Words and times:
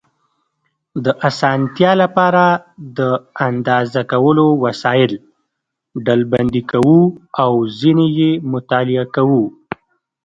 د 1.05 1.07
اسانتیا 1.29 1.91
لپاره 2.03 2.43
د 2.97 2.99
اندازه 3.47 4.01
کولو 4.11 4.45
وسایل 4.63 5.11
ډلبندي 6.05 6.63
کوو 6.71 6.99
او 7.43 7.51
ځینې 7.79 8.07
یې 8.19 8.31
مطالعه 8.53 9.05
کوو. 9.15 9.43